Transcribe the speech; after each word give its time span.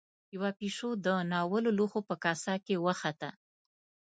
يوه 0.35 0.49
پيشو 0.59 0.89
د 1.05 1.07
ناولو 1.31 1.69
لوښو 1.77 1.99
په 2.09 2.15
کاسه 2.23 2.53
کې 2.65 2.75
وخته. 2.85 3.29